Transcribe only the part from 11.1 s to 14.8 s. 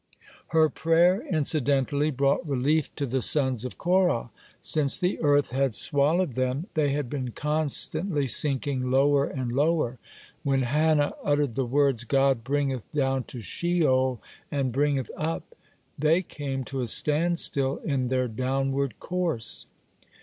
uttered the words, "God bringeth down to Sheol, and